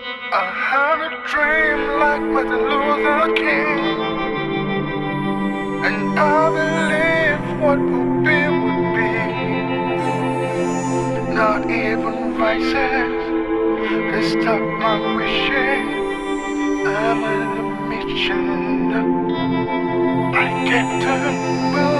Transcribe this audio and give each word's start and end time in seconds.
I 0.00 0.04
had 0.70 0.98
a 1.02 1.10
dream 1.26 1.80
like 1.98 2.22
Martin 2.22 2.62
Luther 2.70 3.34
King, 3.34 3.80
and 5.84 6.18
I 6.18 6.22
believe 6.54 7.42
what 7.60 7.80
would 7.80 8.12
be 8.22 8.38
would 8.62 8.82
be. 8.94 9.12
Not 11.34 11.60
even 11.68 12.14
vices 12.38 13.12
can 13.88 14.22
stop 14.40 14.62
my 14.78 14.94
wishing. 15.16 15.86
I'm 16.86 17.24
a 17.24 17.34
mission. 17.88 18.46
I 20.32 20.44
get 20.64 20.86
to 21.02 21.14
believe. 21.72 21.97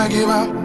I 0.00 0.08
give 0.08 0.30
up. 0.30 0.59